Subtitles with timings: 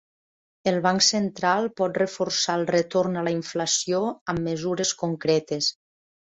[0.69, 4.01] El banc central pot reforçar el retorn a la inflació
[4.35, 5.71] amb mesures concretes.